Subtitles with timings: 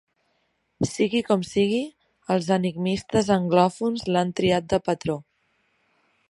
[0.91, 1.81] Sigui com sigui,
[2.37, 5.21] els enigmistes anglòfons l'han triat de patró.